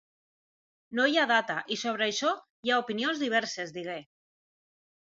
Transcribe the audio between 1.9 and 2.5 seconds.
això